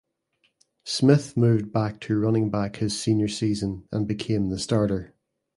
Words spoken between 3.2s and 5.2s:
season and become the starter.